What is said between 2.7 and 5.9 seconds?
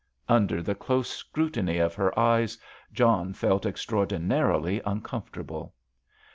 John felt extraordinarily uncomfortable.